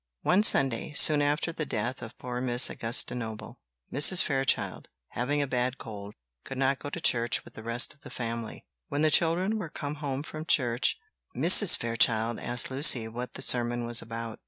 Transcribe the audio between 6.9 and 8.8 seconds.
church with the rest of the family.